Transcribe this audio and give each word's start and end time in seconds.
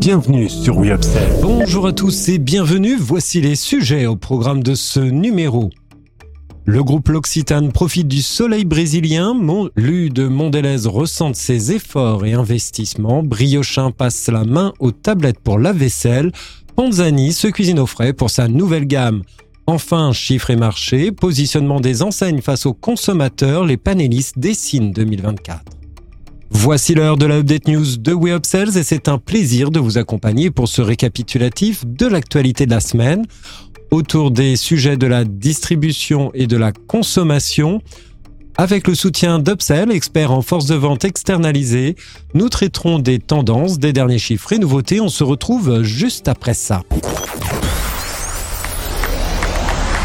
Bienvenue 0.00 0.48
sur 0.48 0.78
WeUpsell. 0.78 1.40
Bonjour 1.42 1.86
à 1.86 1.92
tous 1.92 2.28
et 2.28 2.38
bienvenue. 2.38 2.96
Voici 2.96 3.40
les 3.40 3.54
sujets 3.54 4.06
au 4.06 4.16
programme 4.16 4.62
de 4.62 4.74
ce 4.74 5.00
numéro. 5.00 5.68
Le 6.64 6.82
groupe 6.82 7.08
L'Occitane 7.08 7.72
profite 7.72 8.08
du 8.08 8.22
soleil 8.22 8.64
brésilien. 8.64 9.34
Lu 9.76 10.08
de 10.08 10.26
Mondelez 10.26 10.86
ressent 10.86 11.34
ses 11.34 11.72
efforts 11.72 12.24
et 12.24 12.32
investissements. 12.32 13.22
Briochin 13.22 13.90
passe 13.90 14.28
la 14.28 14.44
main 14.44 14.72
aux 14.78 14.92
tablettes 14.92 15.40
pour 15.40 15.58
la 15.58 15.72
vaisselle. 15.72 16.32
Ponzani 16.76 17.32
se 17.32 17.48
cuisine 17.48 17.78
au 17.78 17.86
frais 17.86 18.12
pour 18.12 18.30
sa 18.30 18.48
nouvelle 18.48 18.86
gamme. 18.86 19.22
Enfin, 19.66 20.12
chiffres 20.12 20.50
et 20.50 20.56
marchés, 20.56 21.12
positionnement 21.12 21.80
des 21.80 22.02
enseignes 22.02 22.40
face 22.40 22.64
aux 22.64 22.74
consommateurs, 22.74 23.64
les 23.64 23.76
panélistes 23.76 24.38
dessinent 24.38 24.92
2024. 24.92 25.79
Voici 26.52 26.94
l'heure 26.94 27.16
de 27.16 27.26
la 27.26 27.38
Update 27.38 27.68
News 27.68 27.96
de 27.96 28.12
We 28.12 28.34
Upsells 28.34 28.76
et 28.76 28.82
c'est 28.82 29.08
un 29.08 29.18
plaisir 29.18 29.70
de 29.70 29.78
vous 29.78 29.98
accompagner 29.98 30.50
pour 30.50 30.66
ce 30.68 30.82
récapitulatif 30.82 31.86
de 31.86 32.06
l'actualité 32.06 32.66
de 32.66 32.72
la 32.72 32.80
semaine 32.80 33.24
autour 33.92 34.32
des 34.32 34.56
sujets 34.56 34.96
de 34.96 35.06
la 35.06 35.24
distribution 35.24 36.32
et 36.34 36.46
de 36.46 36.56
la 36.56 36.72
consommation. 36.72 37.80
Avec 38.56 38.88
le 38.88 38.94
soutien 38.94 39.38
d'Upsell, 39.38 39.90
expert 39.92 40.32
en 40.32 40.42
force 40.42 40.66
de 40.66 40.74
vente 40.74 41.04
externalisée, 41.04 41.94
nous 42.34 42.48
traiterons 42.48 42.98
des 42.98 43.20
tendances, 43.20 43.78
des 43.78 43.92
derniers 43.92 44.18
chiffres 44.18 44.52
et 44.52 44.58
nouveautés. 44.58 45.00
On 45.00 45.08
se 45.08 45.24
retrouve 45.24 45.82
juste 45.82 46.28
après 46.28 46.54
ça. 46.54 46.82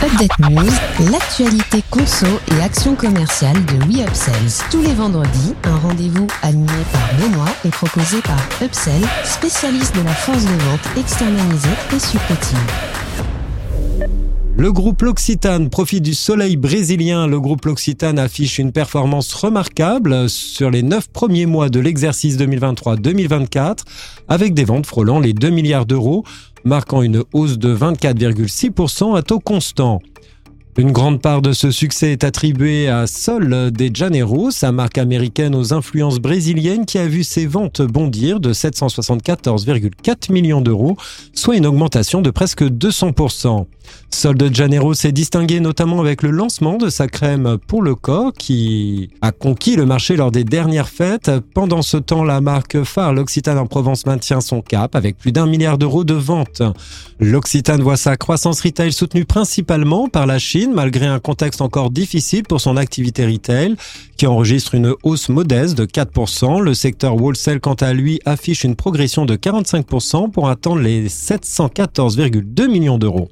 Update 0.04 0.38
News, 0.40 1.10
l'actualité 1.12 1.82
conso 1.90 2.28
et 2.52 2.62
action 2.62 2.96
commerciale 2.96 3.58
de 3.66 3.76
WeUpsells. 3.86 4.68
Tous 4.70 4.82
les 4.82 4.94
vendredis, 4.94 5.54
un 5.64 5.78
rendez-vous 5.78 6.28
animé 6.42 6.68
par 6.92 7.10
Benoît 7.18 7.50
et 7.64 7.70
proposé 7.70 8.22
par 8.22 8.38
Upsell, 8.62 9.02
spécialiste 9.24 9.96
de 9.96 10.02
la 10.02 10.14
force 10.14 10.44
de 10.44 10.50
vente 10.50 10.98
externalisée 10.98 11.70
et 11.96 12.00
supplétive. 12.00 12.58
Le 14.58 14.72
groupe 14.72 15.02
L'Occitane 15.02 15.70
profite 15.70 16.04
du 16.04 16.14
soleil 16.14 16.56
brésilien. 16.56 17.28
Le 17.28 17.40
groupe 17.40 17.66
L'Occitane 17.66 18.20
affiche 18.20 18.58
une 18.58 18.72
performance 18.72 19.34
remarquable 19.34 20.30
sur 20.30 20.72
les 20.72 20.84
neuf 20.84 21.10
premiers 21.10 21.46
mois 21.46 21.70
de 21.70 21.80
l'exercice 21.80 22.38
2023-2024 22.38 23.80
avec 24.28 24.54
des 24.54 24.64
ventes 24.64 24.86
frôlant 24.86 25.20
les 25.20 25.34
2 25.34 25.50
milliards 25.50 25.86
d'euros, 25.86 26.24
marquant 26.66 27.04
une 27.04 27.24
hausse 27.32 27.58
de 27.58 27.76
24,6% 27.76 29.16
à 29.16 29.22
taux 29.22 29.40
constant. 29.40 30.02
Une 30.78 30.92
grande 30.92 31.22
part 31.22 31.42
de 31.42 31.54
ce 31.54 31.72
succès 31.72 32.12
est 32.12 32.26
attribuée 32.26 32.90
à 32.90 33.08
Sol 33.08 33.72
de 33.72 33.96
Janeiro, 33.96 34.52
sa 34.52 34.74
marque 34.74 34.98
américaine 34.98 35.56
aux 35.56 35.74
influences 35.74 36.20
brésiliennes 36.20 36.86
qui 36.86 36.98
a 36.98 37.08
vu 37.08 37.24
ses 37.24 37.46
ventes 37.46 37.82
bondir 37.82 38.42
de 38.42 38.52
774,4 38.52 40.34
millions 40.34 40.60
d'euros, 40.60 40.98
soit 41.34 41.56
une 41.56 41.66
augmentation 41.66 42.22
de 42.22 42.30
presque 42.30 42.64
200%. 42.64 43.68
Sol 44.10 44.38
de 44.38 44.54
Janeiro 44.54 44.94
s'est 44.94 45.12
distingué 45.12 45.60
notamment 45.60 46.00
avec 46.00 46.24
le 46.24 46.32
lancement 46.32 46.78
de 46.78 46.90
sa 46.90 47.08
crème 47.08 47.58
pour 47.68 47.82
le 47.82 47.96
corps 47.96 48.32
qui 48.34 49.10
a 49.22 49.32
conquis 49.32 49.76
le 49.76 49.86
marché 49.86 50.16
lors 50.16 50.32
des 50.32 50.44
dernières 50.44 50.88
fêtes. 50.88 51.30
Pendant 51.54 51.82
ce 51.82 51.98
temps, 51.98 52.24
la 52.24 52.40
marque 52.40 52.84
phare 52.84 53.14
L'Occitane 53.14 53.58
en 53.58 53.68
Provence 53.68 54.06
maintient 54.06 54.42
son 54.42 54.62
cap 54.62 54.96
avec 54.96 55.18
plus 55.18 55.32
d'un 55.32 55.46
milliard 55.46 55.78
d'euros 55.78 56.04
de 56.04 56.14
ventes. 56.14 56.62
L'Occitane 57.20 57.82
voit 57.82 57.98
sa 57.98 58.16
croissance 58.16 58.62
retail 58.62 58.94
soutenue 58.94 59.26
principalement 59.26 60.08
par 60.08 60.26
la 60.26 60.40
Chine 60.40 60.72
malgré 60.74 61.06
un 61.06 61.20
contexte 61.20 61.62
encore 61.62 61.92
difficile 61.92 62.44
pour 62.44 62.62
son 62.62 62.78
activité 62.78 63.26
retail 63.26 63.76
qui 64.18 64.28
enregistre 64.28 64.76
une 64.76 64.94
hausse 65.04 65.30
modeste 65.30 65.78
de 65.78 65.86
4%. 65.86 66.62
Le 66.62 66.74
secteur 66.74 67.22
wholesale 67.22 67.60
quant 67.60 67.74
à 67.74 67.94
lui 67.94 68.20
affiche 68.26 68.64
une 68.64 68.76
progression 68.76 69.26
de 69.26 69.36
45% 69.36 70.32
pour 70.32 70.50
atteindre 70.50 70.80
les 70.80 71.10
714,2 71.10 72.68
millions 72.68 72.98
d'euros. 72.98 73.30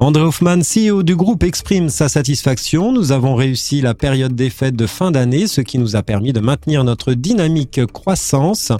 André 0.00 0.22
Hoffman, 0.22 0.60
CEO 0.60 1.02
du 1.02 1.16
groupe, 1.16 1.42
exprime 1.42 1.88
sa 1.88 2.08
satisfaction. 2.08 2.92
Nous 2.92 3.12
avons 3.12 3.34
réussi 3.34 3.80
la 3.80 3.94
période 3.94 4.34
des 4.34 4.50
fêtes 4.50 4.76
de 4.76 4.86
fin 4.86 5.10
d'année, 5.10 5.46
ce 5.46 5.60
qui 5.60 5.78
nous 5.78 5.96
a 5.96 6.02
permis 6.02 6.32
de 6.32 6.40
maintenir 6.40 6.84
notre 6.84 7.14
dynamique 7.14 7.84
croissance 7.86 8.72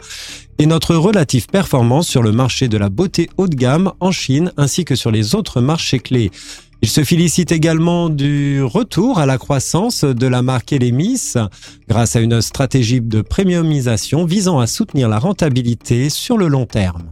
et 0.58 0.66
notre 0.66 0.94
relative 0.94 1.46
performance 1.46 2.08
sur 2.08 2.22
le 2.22 2.32
marché 2.32 2.68
de 2.68 2.78
la 2.78 2.88
beauté 2.88 3.28
haut 3.36 3.48
de 3.48 3.56
gamme 3.56 3.92
en 4.00 4.12
Chine 4.12 4.52
ainsi 4.56 4.84
que 4.84 4.96
sur 4.96 5.10
les 5.10 5.34
autres 5.34 5.60
marchés 5.60 5.98
clés. 5.98 6.30
Il 6.80 6.88
se 6.88 7.02
félicite 7.02 7.50
également 7.50 8.08
du 8.08 8.62
retour 8.62 9.18
à 9.18 9.26
la 9.26 9.36
croissance 9.36 10.04
de 10.04 10.26
la 10.28 10.42
marque 10.42 10.72
Elemis 10.72 11.34
grâce 11.88 12.14
à 12.14 12.20
une 12.20 12.40
stratégie 12.40 13.00
de 13.00 13.20
premiumisation 13.20 14.24
visant 14.24 14.60
à 14.60 14.68
soutenir 14.68 15.08
la 15.08 15.18
rentabilité 15.18 16.08
sur 16.08 16.38
le 16.38 16.46
long 16.46 16.66
terme. 16.66 17.10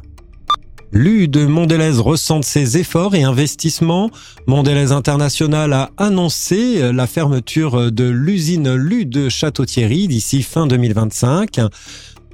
L'U 0.93 1.29
de 1.29 1.45
Mondelez 1.45 1.99
ressent 1.99 2.43
ses 2.43 2.79
efforts 2.79 3.15
et 3.15 3.23
investissements. 3.23 4.11
Mondelez 4.47 4.93
International 4.93 5.73
a 5.73 5.91
annoncé 5.97 6.93
la 6.93 7.07
fermeture 7.07 7.91
de 7.93 8.05
l'usine 8.05 8.75
Lu 8.75 9.05
de 9.05 9.29
Château-Thierry 9.29 10.09
d'ici 10.09 10.43
fin 10.43 10.67
2025 10.67 11.61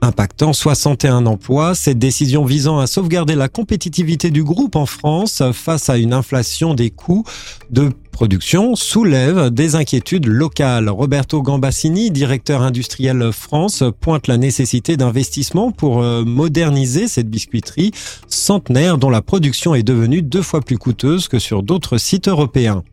impactant 0.02 0.52
61 0.52 1.26
emplois. 1.26 1.74
Cette 1.74 1.98
décision 1.98 2.44
visant 2.44 2.78
à 2.78 2.86
sauvegarder 2.86 3.34
la 3.34 3.48
compétitivité 3.48 4.30
du 4.30 4.42
groupe 4.42 4.76
en 4.76 4.86
France 4.86 5.42
face 5.52 5.88
à 5.88 5.96
une 5.96 6.12
inflation 6.12 6.74
des 6.74 6.90
coûts 6.90 7.24
de 7.70 7.90
production 8.12 8.76
soulève 8.76 9.50
des 9.50 9.74
inquiétudes 9.74 10.26
locales. 10.26 10.88
Roberto 10.88 11.42
Gambassini, 11.42 12.12
directeur 12.12 12.62
industriel 12.62 13.30
France, 13.32 13.82
pointe 14.00 14.28
la 14.28 14.36
nécessité 14.36 14.96
d'investissement 14.96 15.72
pour 15.72 16.02
euh, 16.02 16.24
moderniser 16.24 17.08
cette 17.08 17.28
biscuiterie 17.28 17.90
centenaire 18.28 18.98
dont 18.98 19.10
la 19.10 19.22
production 19.22 19.74
est 19.74 19.82
devenue 19.82 20.22
deux 20.22 20.42
fois 20.42 20.60
plus 20.60 20.78
coûteuse 20.78 21.26
que 21.26 21.40
sur 21.40 21.64
d'autres 21.64 21.98
sites 21.98 22.28
européens. 22.28 22.84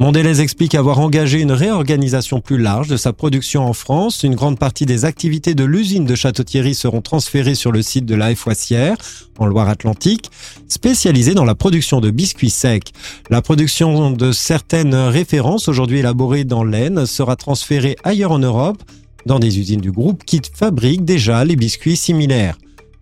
Mondelez 0.00 0.40
explique 0.40 0.76
avoir 0.76 1.00
engagé 1.00 1.40
une 1.40 1.50
réorganisation 1.50 2.40
plus 2.40 2.56
large 2.56 2.86
de 2.86 2.96
sa 2.96 3.12
production 3.12 3.64
en 3.64 3.72
France. 3.72 4.22
Une 4.22 4.36
grande 4.36 4.56
partie 4.56 4.86
des 4.86 5.04
activités 5.04 5.54
de 5.54 5.64
l'usine 5.64 6.04
de 6.04 6.14
Château-Thierry 6.14 6.76
seront 6.76 7.00
transférées 7.00 7.56
sur 7.56 7.72
le 7.72 7.82
site 7.82 8.06
de 8.06 8.14
la 8.14 8.32
Foissière, 8.36 8.96
en 9.38 9.46
Loire-Atlantique, 9.46 10.30
spécialisée 10.68 11.34
dans 11.34 11.44
la 11.44 11.56
production 11.56 12.00
de 12.00 12.10
biscuits 12.10 12.50
secs. 12.50 12.92
La 13.28 13.42
production 13.42 14.12
de 14.12 14.30
certaines 14.30 14.94
références 14.94 15.66
aujourd'hui 15.66 15.98
élaborées 15.98 16.44
dans 16.44 16.62
l'Aisne 16.62 17.04
sera 17.04 17.34
transférée 17.34 17.96
ailleurs 18.04 18.30
en 18.32 18.38
Europe, 18.38 18.80
dans 19.26 19.40
des 19.40 19.58
usines 19.58 19.80
du 19.80 19.90
groupe 19.90 20.22
qui 20.24 20.40
fabriquent 20.54 21.04
déjà 21.04 21.44
les 21.44 21.56
biscuits 21.56 21.96
similaires. 21.96 22.56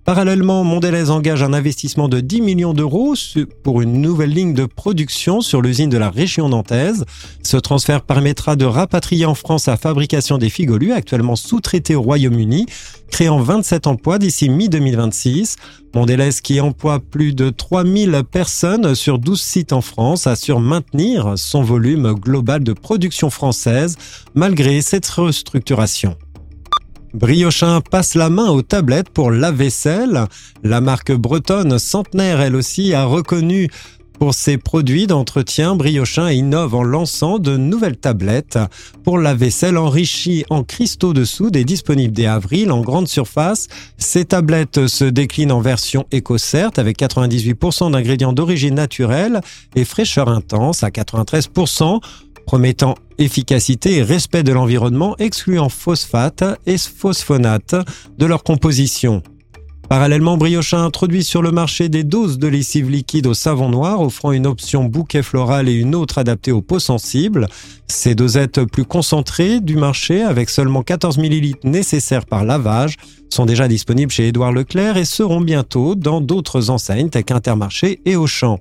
Parallèlement, 0.06 0.62
Mondelez 0.62 1.10
engage 1.10 1.42
un 1.42 1.52
investissement 1.52 2.08
de 2.08 2.20
10 2.20 2.40
millions 2.40 2.74
d'euros 2.74 3.14
pour 3.64 3.82
une 3.82 4.00
nouvelle 4.00 4.30
ligne 4.30 4.54
de 4.54 4.64
production 4.64 5.40
sur 5.40 5.60
l'usine 5.60 5.90
de 5.90 5.98
la 5.98 6.10
région 6.10 6.48
nantaise. 6.48 7.04
Ce 7.42 7.56
transfert 7.56 8.02
permettra 8.02 8.54
de 8.54 8.64
rapatrier 8.64 9.26
en 9.26 9.34
France 9.34 9.66
la 9.66 9.76
fabrication 9.76 10.38
des 10.38 10.48
figolus 10.48 10.92
actuellement 10.92 11.34
sous-traités 11.34 11.96
au 11.96 12.02
Royaume-Uni, 12.02 12.66
créant 13.10 13.40
27 13.40 13.88
emplois 13.88 14.20
d'ici 14.20 14.48
mi-2026. 14.48 15.56
Mondelez, 15.92 16.30
qui 16.40 16.60
emploie 16.60 17.00
plus 17.00 17.34
de 17.34 17.50
3000 17.50 18.22
personnes 18.30 18.94
sur 18.94 19.18
12 19.18 19.40
sites 19.40 19.72
en 19.72 19.80
France, 19.80 20.28
assure 20.28 20.60
maintenir 20.60 21.32
son 21.36 21.62
volume 21.62 22.12
global 22.12 22.62
de 22.62 22.74
production 22.74 23.28
française 23.28 23.96
malgré 24.36 24.82
cette 24.82 25.08
restructuration. 25.08 26.16
Briochin 27.16 27.80
passe 27.80 28.14
la 28.14 28.28
main 28.28 28.50
aux 28.50 28.60
tablettes 28.60 29.08
pour 29.08 29.30
la 29.30 29.50
vaisselle. 29.50 30.26
La 30.62 30.82
marque 30.82 31.12
bretonne 31.12 31.78
Centenaire, 31.78 32.42
elle 32.42 32.54
aussi, 32.54 32.92
a 32.92 33.06
reconnu 33.06 33.68
pour 34.18 34.34
ses 34.34 34.56
produits 34.56 35.06
d'entretien, 35.06 35.76
Briochin 35.76 36.30
innove 36.30 36.74
en 36.74 36.82
lançant 36.82 37.38
de 37.38 37.56
nouvelles 37.56 37.96
tablettes 37.96 38.58
pour 39.04 39.18
la 39.18 39.34
vaisselle 39.34 39.76
enrichie 39.76 40.44
en 40.48 40.62
cristaux 40.62 41.12
de 41.12 41.24
soude 41.24 41.56
et 41.56 41.64
disponible 41.64 42.14
dès 42.14 42.26
avril 42.26 42.70
en 42.70 42.80
grande 42.80 43.08
surface. 43.08 43.68
Ces 43.98 44.26
tablettes 44.26 44.86
se 44.86 45.04
déclinent 45.04 45.52
en 45.52 45.60
version 45.60 46.06
EcoCert 46.14 46.70
avec 46.76 46.98
98% 46.98 47.92
d'ingrédients 47.92 48.32
d'origine 48.32 48.74
naturelle 48.74 49.40
et 49.74 49.84
fraîcheur 49.84 50.28
intense 50.28 50.82
à 50.82 50.88
93% 50.88 52.00
promettant 52.46 52.94
efficacité 53.18 53.96
et 53.96 54.02
respect 54.02 54.42
de 54.42 54.52
l'environnement, 54.52 55.16
excluant 55.18 55.68
phosphate 55.68 56.44
et 56.66 56.78
phosphonate 56.78 57.74
de 58.16 58.26
leur 58.26 58.42
composition. 58.42 59.22
Parallèlement, 59.88 60.36
Briochin 60.36 60.82
introduit 60.84 61.22
sur 61.22 61.42
le 61.42 61.52
marché 61.52 61.88
des 61.88 62.02
doses 62.02 62.38
de 62.38 62.48
lessive 62.48 62.90
liquide 62.90 63.28
au 63.28 63.34
savon 63.34 63.68
noir, 63.68 64.00
offrant 64.00 64.32
une 64.32 64.46
option 64.46 64.84
bouquet 64.84 65.22
floral 65.22 65.68
et 65.68 65.74
une 65.74 65.94
autre 65.94 66.18
adaptée 66.18 66.50
aux 66.50 66.60
peaux 66.60 66.80
sensibles. 66.80 67.46
Ces 67.86 68.16
dosettes 68.16 68.64
plus 68.64 68.84
concentrées 68.84 69.60
du 69.60 69.76
marché, 69.76 70.22
avec 70.22 70.50
seulement 70.50 70.82
14 70.82 71.18
ml 71.18 71.54
nécessaires 71.62 72.26
par 72.26 72.44
lavage, 72.44 72.96
sont 73.30 73.46
déjà 73.46 73.68
disponibles 73.68 74.10
chez 74.10 74.26
Édouard 74.28 74.52
Leclerc 74.52 74.96
et 74.96 75.04
seront 75.04 75.40
bientôt 75.40 75.94
dans 75.94 76.20
d'autres 76.20 76.70
enseignes 76.70 77.08
telles 77.08 77.24
qu'Intermarché 77.24 78.00
et 78.04 78.16
Auchan. 78.16 78.58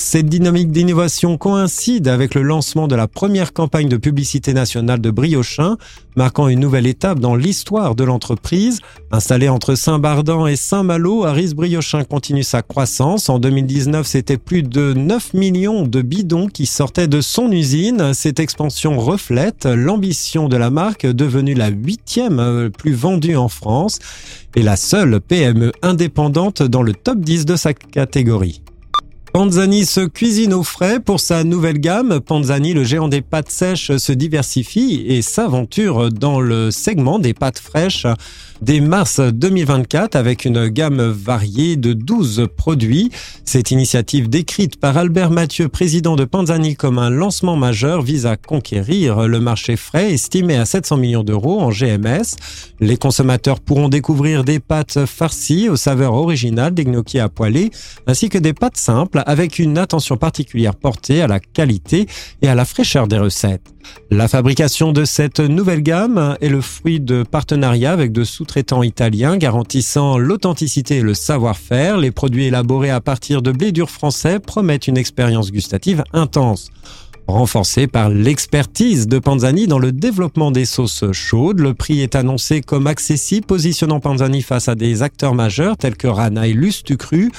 Cette 0.00 0.26
dynamique 0.26 0.70
d'innovation 0.70 1.36
coïncide 1.36 2.06
avec 2.06 2.36
le 2.36 2.42
lancement 2.42 2.86
de 2.86 2.94
la 2.94 3.08
première 3.08 3.52
campagne 3.52 3.88
de 3.88 3.96
publicité 3.96 4.54
nationale 4.54 5.00
de 5.00 5.10
Briochin, 5.10 5.76
marquant 6.14 6.46
une 6.46 6.60
nouvelle 6.60 6.86
étape 6.86 7.18
dans 7.18 7.34
l'histoire 7.34 7.96
de 7.96 8.04
l'entreprise. 8.04 8.78
Installée 9.10 9.48
entre 9.48 9.74
Saint-Bardan 9.74 10.46
et 10.46 10.54
Saint-Malo, 10.54 11.24
Aris 11.24 11.52
Briochin 11.52 12.04
continue 12.04 12.44
sa 12.44 12.62
croissance. 12.62 13.28
En 13.28 13.40
2019, 13.40 14.06
c'était 14.06 14.38
plus 14.38 14.62
de 14.62 14.94
9 14.94 15.34
millions 15.34 15.82
de 15.82 16.00
bidons 16.00 16.46
qui 16.46 16.66
sortaient 16.66 17.08
de 17.08 17.20
son 17.20 17.50
usine. 17.50 18.14
Cette 18.14 18.38
expansion 18.38 19.00
reflète 19.00 19.66
l'ambition 19.66 20.48
de 20.48 20.56
la 20.56 20.70
marque, 20.70 21.06
devenue 21.06 21.54
la 21.54 21.70
huitième 21.70 22.38
euh, 22.38 22.70
plus 22.70 22.94
vendue 22.94 23.36
en 23.36 23.48
France 23.48 23.98
et 24.54 24.62
la 24.62 24.76
seule 24.76 25.20
PME 25.20 25.72
indépendante 25.82 26.62
dans 26.62 26.82
le 26.82 26.94
top 26.94 27.18
10 27.18 27.46
de 27.46 27.56
sa 27.56 27.74
catégorie. 27.74 28.62
Panzani 29.38 29.86
se 29.86 30.00
cuisine 30.00 30.52
au 30.52 30.64
frais 30.64 30.98
pour 30.98 31.20
sa 31.20 31.44
nouvelle 31.44 31.78
gamme. 31.78 32.18
Panzani, 32.18 32.74
le 32.74 32.82
géant 32.82 33.06
des 33.06 33.20
pâtes 33.20 33.52
sèches, 33.52 33.96
se 33.96 34.10
diversifie 34.10 35.04
et 35.06 35.22
s'aventure 35.22 36.10
dans 36.10 36.40
le 36.40 36.72
segment 36.72 37.20
des 37.20 37.34
pâtes 37.34 37.60
fraîches 37.60 38.08
dès 38.62 38.80
mars 38.80 39.20
2024 39.20 40.16
avec 40.16 40.44
une 40.44 40.66
gamme 40.66 41.00
variée 41.02 41.76
de 41.76 41.92
12 41.92 42.48
produits. 42.56 43.12
Cette 43.44 43.70
initiative 43.70 44.28
décrite 44.28 44.80
par 44.80 44.96
Albert 44.96 45.30
Mathieu, 45.30 45.68
président 45.68 46.16
de 46.16 46.24
Panzani 46.24 46.74
comme 46.74 46.98
un 46.98 47.10
lancement 47.10 47.54
majeur 47.54 48.02
vise 48.02 48.26
à 48.26 48.36
conquérir 48.36 49.28
le 49.28 49.38
marché 49.38 49.76
frais 49.76 50.12
estimé 50.12 50.56
à 50.56 50.64
700 50.64 50.96
millions 50.96 51.22
d'euros 51.22 51.60
en 51.60 51.70
GMS. 51.70 52.36
Les 52.80 52.96
consommateurs 52.96 53.60
pourront 53.60 53.88
découvrir 53.88 54.42
des 54.42 54.58
pâtes 54.58 55.06
farcies 55.06 55.68
aux 55.68 55.76
saveurs 55.76 56.14
originales, 56.14 56.74
des 56.74 56.84
gnocchis 56.84 57.20
à 57.20 57.28
poêler 57.28 57.70
ainsi 58.08 58.28
que 58.28 58.38
des 58.38 58.52
pâtes 58.52 58.76
simples 58.76 59.22
avec 59.28 59.58
une 59.58 59.76
attention 59.76 60.16
particulière 60.16 60.74
portée 60.74 61.20
à 61.20 61.26
la 61.26 61.38
qualité 61.38 62.06
et 62.40 62.48
à 62.48 62.54
la 62.54 62.64
fraîcheur 62.64 63.06
des 63.06 63.18
recettes. 63.18 63.74
La 64.10 64.26
fabrication 64.26 64.92
de 64.92 65.04
cette 65.04 65.38
nouvelle 65.38 65.82
gamme 65.82 66.36
est 66.40 66.48
le 66.48 66.62
fruit 66.62 66.98
de 66.98 67.24
partenariats 67.24 67.92
avec 67.92 68.10
de 68.10 68.24
sous-traitants 68.24 68.82
italiens 68.82 69.36
garantissant 69.36 70.16
l'authenticité 70.16 70.96
et 70.96 71.02
le 71.02 71.12
savoir-faire. 71.12 71.98
Les 71.98 72.10
produits 72.10 72.46
élaborés 72.46 72.90
à 72.90 73.02
partir 73.02 73.42
de 73.42 73.52
blé 73.52 73.70
dur 73.70 73.90
français 73.90 74.40
promettent 74.40 74.88
une 74.88 74.96
expérience 74.96 75.52
gustative 75.52 76.04
intense. 76.14 76.70
Renforcée 77.26 77.86
par 77.86 78.08
l'expertise 78.08 79.08
de 79.08 79.18
Panzani 79.18 79.66
dans 79.66 79.78
le 79.78 79.92
développement 79.92 80.50
des 80.50 80.64
sauces 80.64 81.12
chaudes, 81.12 81.60
le 81.60 81.74
prix 81.74 82.00
est 82.00 82.14
annoncé 82.14 82.62
comme 82.62 82.86
accessible, 82.86 83.44
positionnant 83.44 84.00
Panzani 84.00 84.40
face 84.40 84.68
à 84.68 84.74
des 84.74 85.02
acteurs 85.02 85.34
majeurs 85.34 85.76
tels 85.76 85.98
que 85.98 86.08
Rana 86.08 86.48
et 86.48 86.54
Lustucru. 86.54 87.30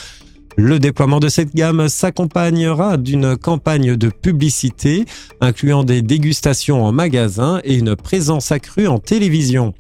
Le 0.62 0.78
déploiement 0.78 1.22
de 1.22 1.30
cette 1.30 1.56
gamme 1.56 1.88
s'accompagnera 1.88 2.98
d'une 2.98 3.38
campagne 3.38 3.96
de 3.96 4.10
publicité 4.10 5.06
incluant 5.40 5.86
des 5.86 6.02
dégustations 6.02 6.84
en 6.84 6.92
magasin 6.92 7.62
et 7.64 7.76
une 7.76 7.96
présence 7.96 8.52
accrue 8.52 8.86
en 8.86 9.00
télévision. 9.00 9.74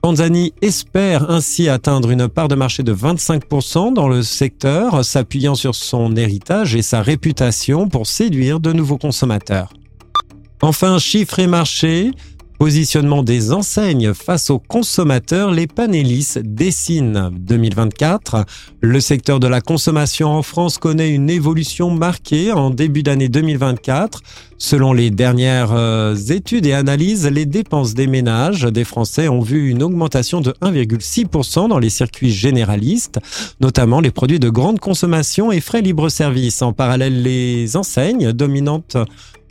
Panzani 0.00 0.54
espère 0.62 1.30
ainsi 1.30 1.68
atteindre 1.68 2.10
une 2.10 2.28
part 2.28 2.48
de 2.48 2.54
marché 2.54 2.82
de 2.82 2.94
25% 2.94 3.92
dans 3.92 4.08
le 4.08 4.22
secteur, 4.22 5.04
s'appuyant 5.04 5.54
sur 5.54 5.74
son 5.74 6.16
héritage 6.16 6.74
et 6.76 6.82
sa 6.82 7.02
réputation 7.02 7.90
pour 7.90 8.06
séduire 8.06 8.58
de 8.58 8.72
nouveaux 8.72 8.96
consommateurs. 8.96 9.74
Enfin, 10.62 10.98
chiffre 10.98 11.40
et 11.40 11.46
marché, 11.46 12.12
Positionnement 12.62 13.24
des 13.24 13.50
enseignes 13.50 14.14
face 14.14 14.48
aux 14.48 14.60
consommateurs, 14.60 15.50
les 15.50 15.66
Panélis 15.66 16.34
dessinent 16.44 17.28
2024. 17.32 18.44
Le 18.80 19.00
secteur 19.00 19.40
de 19.40 19.48
la 19.48 19.60
consommation 19.60 20.28
en 20.28 20.42
France 20.42 20.78
connaît 20.78 21.10
une 21.10 21.28
évolution 21.28 21.90
marquée 21.90 22.52
en 22.52 22.70
début 22.70 23.02
d'année 23.02 23.28
2024. 23.28 24.20
Selon 24.58 24.92
les 24.92 25.10
dernières 25.10 25.72
euh, 25.72 26.14
études 26.14 26.66
et 26.66 26.72
analyses, 26.72 27.26
les 27.26 27.46
dépenses 27.46 27.94
des 27.94 28.06
ménages 28.06 28.62
des 28.62 28.84
Français 28.84 29.26
ont 29.26 29.40
vu 29.40 29.68
une 29.68 29.82
augmentation 29.82 30.40
de 30.40 30.52
1,6% 30.62 31.68
dans 31.68 31.80
les 31.80 31.90
circuits 31.90 32.30
généralistes, 32.30 33.18
notamment 33.60 34.00
les 34.00 34.12
produits 34.12 34.38
de 34.38 34.50
grande 34.50 34.78
consommation 34.78 35.50
et 35.50 35.60
frais 35.60 35.82
libre-service. 35.82 36.62
En 36.62 36.72
parallèle, 36.72 37.22
les 37.24 37.76
enseignes 37.76 38.30
dominantes 38.30 38.96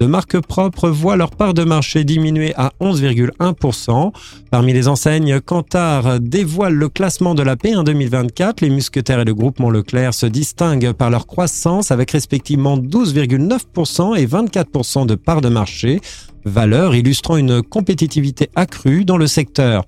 de 0.02 0.08
marques 0.08 0.40
propres 0.40 0.90
voient 0.90 1.16
leur 1.16 1.30
part 1.30 1.54
de 1.54 1.64
marché 1.64 2.04
diminuer 2.04 2.56
à 2.56 2.72
11,1%. 2.82 4.12
Parmi 4.50 4.74
les 4.74 4.88
enseignes, 4.88 5.40
Kantar 5.40 6.20
dévoile 6.20 6.74
le 6.74 6.90
classement 6.90 7.36
de 7.36 7.44
la 7.44 7.56
paix 7.56 7.76
en 7.76 7.84
2024. 7.84 8.62
Les 8.62 8.72
Musquetaires 8.72 9.20
et 9.20 9.26
le 9.26 9.36
groupement 9.36 9.70
Leclerc 9.70 10.16
se 10.16 10.26
distinguent 10.26 10.94
par 10.94 11.12
leur 11.12 11.28
croissance 11.28 11.92
avec 11.92 12.10
respectivement 12.10 12.80
12,9% 12.80 14.18
et 14.18 14.26
24% 14.26 15.06
de 15.06 15.14
part 15.14 15.42
de 15.42 15.50
marché, 15.50 16.02
valeur 16.46 16.96
illustrant 16.96 17.38
une 17.38 17.62
compétitivité 17.62 18.50
accrue 18.56 19.06
dans 19.06 19.18
le 19.18 19.28
secteur. 19.28 19.86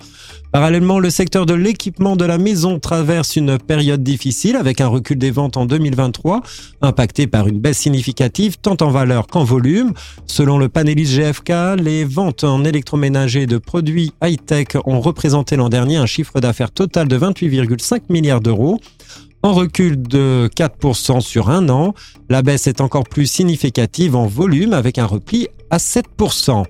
Parallèlement, 0.53 0.99
le 0.99 1.09
secteur 1.09 1.47
de 1.47 1.55
l'équipement 1.55 2.15
de 2.15 2.25
la 2.25 2.37
maison 2.37 2.77
traverse 2.77 3.35
une 3.35 3.57
période 3.57 4.03
difficile 4.03 4.55
avec 4.55 4.81
un 4.81 4.87
recul 4.87 5.17
des 5.17 5.31
ventes 5.31 5.57
en 5.57 5.65
2023, 5.65 6.43
impacté 6.83 7.25
par 7.25 7.47
une 7.47 7.59
baisse 7.59 7.79
significative 7.79 8.57
tant 8.61 8.77
en 8.81 8.91
valeur 8.91 9.25
qu'en 9.25 9.43
volume. 9.43 9.93
Selon 10.27 10.59
le 10.59 10.69
panélis 10.69 11.05
GFK, 11.05 11.81
les 11.81 12.05
ventes 12.05 12.43
en 12.43 12.63
électroménager 12.65 13.47
de 13.47 13.57
produits 13.57 14.13
high-tech 14.23 14.67
ont 14.85 15.01
représenté 15.01 15.55
l'an 15.55 15.69
dernier 15.69 15.97
un 15.97 16.05
chiffre 16.05 16.39
d'affaires 16.39 16.69
total 16.69 17.07
de 17.07 17.17
28,5 17.17 18.01
milliards 18.09 18.41
d'euros. 18.41 18.79
En 19.45 19.51
recul 19.51 20.01
de 20.01 20.49
4% 20.55 21.19
sur 21.19 21.49
un 21.49 21.67
an, 21.67 21.93
la 22.29 22.41
baisse 22.41 22.65
est 22.67 22.79
encore 22.79 23.03
plus 23.03 23.25
significative 23.25 24.15
en 24.15 24.25
volume 24.25 24.71
avec 24.71 24.97
un 24.97 25.05
repli 25.05 25.49
à 25.69 25.77
7%. 25.77 26.63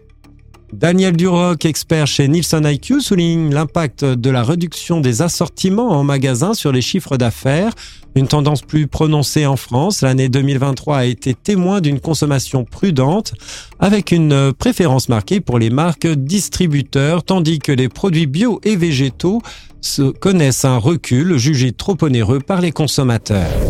Daniel 0.73 1.15
Duroc, 1.15 1.65
expert 1.65 2.07
chez 2.07 2.27
Nielsen 2.27 2.65
IQ, 2.65 2.99
souligne 2.99 3.53
l'impact 3.53 4.03
de 4.03 4.29
la 4.31 4.43
réduction 4.43 5.01
des 5.01 5.21
assortiments 5.21 5.91
en 5.91 6.03
magasin 6.03 6.55
sur 6.55 6.71
les 6.71 6.81
chiffres 6.81 7.15
d'affaires, 7.15 7.73
une 8.15 8.27
tendance 8.27 8.63
plus 8.63 8.87
prononcée 8.87 9.45
en 9.45 9.55
France. 9.55 10.01
L'année 10.01 10.29
2023 10.29 10.97
a 10.97 11.05
été 11.05 11.35
témoin 11.35 11.79
d'une 11.79 11.99
consommation 11.99 12.65
prudente, 12.65 13.35
avec 13.79 14.11
une 14.11 14.51
préférence 14.51 15.09
marquée 15.09 15.41
pour 15.41 15.59
les 15.59 15.69
marques 15.69 16.07
distributeurs, 16.07 17.23
tandis 17.23 17.59
que 17.59 17.71
les 17.71 17.87
produits 17.87 18.27
bio 18.27 18.59
et 18.63 18.75
végétaux 18.75 19.41
connaissent 20.19 20.65
un 20.65 20.77
recul 20.77 21.37
jugé 21.37 21.71
trop 21.71 21.97
onéreux 22.01 22.39
par 22.39 22.61
les 22.61 22.71
consommateurs. 22.71 23.62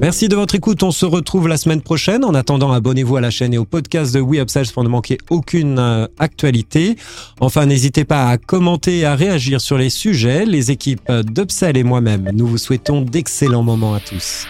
Merci 0.00 0.28
de 0.28 0.36
votre 0.36 0.54
écoute. 0.54 0.84
On 0.84 0.92
se 0.92 1.04
retrouve 1.04 1.48
la 1.48 1.56
semaine 1.56 1.82
prochaine. 1.82 2.24
En 2.24 2.34
attendant, 2.34 2.72
abonnez-vous 2.72 3.16
à 3.16 3.20
la 3.20 3.30
chaîne 3.30 3.52
et 3.52 3.58
au 3.58 3.64
podcast 3.64 4.14
de 4.14 4.20
WeUpsells 4.20 4.72
pour 4.72 4.84
ne 4.84 4.88
manquer 4.88 5.18
aucune 5.28 5.78
euh, 5.80 6.06
actualité. 6.18 6.96
Enfin, 7.40 7.66
n'hésitez 7.66 8.04
pas 8.04 8.28
à 8.28 8.38
commenter 8.38 8.98
et 8.98 9.04
à 9.04 9.16
réagir 9.16 9.60
sur 9.60 9.76
les 9.76 9.90
sujets. 9.90 10.46
Les 10.46 10.70
équipes 10.70 11.10
d'Upsell 11.10 11.76
et 11.76 11.82
moi-même, 11.82 12.30
nous 12.32 12.46
vous 12.46 12.58
souhaitons 12.58 13.02
d'excellents 13.02 13.64
moments 13.64 13.94
à 13.94 14.00
tous. 14.00 14.46